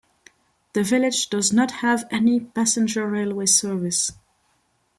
The 0.73 0.81
village 0.81 1.29
does 1.29 1.53
not 1.53 1.69
have 1.83 2.07
any 2.09 2.39
passenger 2.39 3.05
railway 3.05 3.45
service. 3.45 4.11